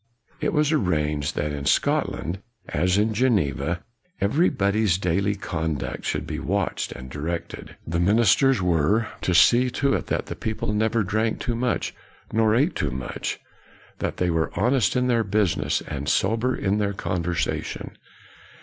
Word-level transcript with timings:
It 0.39 0.51
was 0.51 0.71
arranged 0.71 1.35
that 1.35 1.51
in 1.51 1.65
Scotland, 1.67 2.39
as 2.67 2.97
in 2.97 3.13
Geneva, 3.13 3.83
everybody's 4.19 4.97
daily 4.97 5.35
conduct 5.35 6.05
should 6.05 6.25
be 6.25 6.39
watched 6.39 6.91
and 6.93 7.07
directed. 7.07 7.77
The 7.85 7.99
136 7.99 8.03
KNOX 8.03 8.15
ministers 8.15 8.61
were 8.63 9.07
to 9.21 9.35
see 9.35 9.69
to 9.69 9.93
it 9.93 10.07
that 10.07 10.25
the 10.25 10.35
people 10.35 10.73
neither 10.73 11.03
drank 11.03 11.39
too 11.39 11.55
much 11.55 11.93
nor 12.33 12.55
ate 12.55 12.75
too 12.75 12.89
much, 12.89 13.41
that 13.99 14.17
they 14.17 14.31
were 14.31 14.49
honest 14.59 14.95
in 14.95 15.05
their 15.05 15.23
business, 15.23 15.81
and 15.81 16.09
sober 16.09 16.55
in 16.55 16.79
their 16.79 16.93
conversation. 16.93 17.95